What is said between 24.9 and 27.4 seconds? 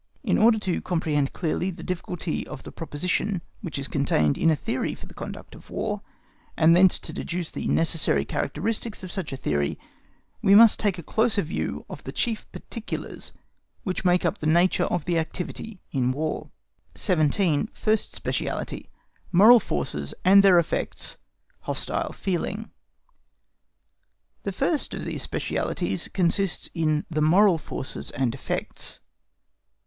of these specialities consists in the